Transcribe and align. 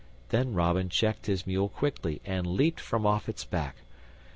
Then 0.29 0.55
Robin 0.55 0.89
checked 0.89 1.27
his 1.27 1.45
mule 1.45 1.69
quickly 1.69 2.21
and 2.25 2.47
leaped 2.47 2.79
from 2.79 3.05
off 3.05 3.29
its 3.29 3.45
back. 3.45 3.75